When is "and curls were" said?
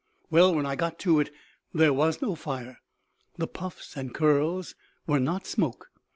3.95-5.19